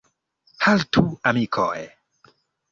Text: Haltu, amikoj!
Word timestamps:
Haltu, 0.67 1.05
amikoj! 1.33 1.85